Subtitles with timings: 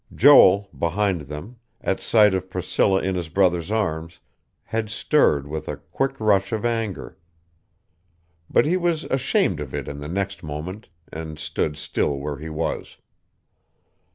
[0.15, 4.19] Joel, behind them, at sight of Priscilla in his brother's arms,
[4.63, 7.19] had stirred with a quick rush of anger;
[8.49, 12.49] but he was ashamed of it in the next moment, and stood still where he
[12.49, 12.97] was.